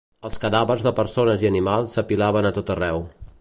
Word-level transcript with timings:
Els 0.27 0.39
cadàvers 0.45 0.85
de 0.87 0.93
persones 0.99 1.45
i 1.45 1.49
animals 1.51 1.93
s'apilaven 1.99 2.49
a 2.51 2.55
tot 2.57 2.73
arreu. 2.77 3.05